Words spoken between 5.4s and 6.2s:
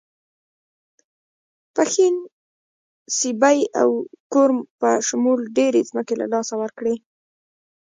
ډېرې ځمکې